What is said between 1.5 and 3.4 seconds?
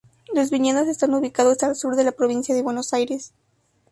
al sur de la provincia de Buenos Aires.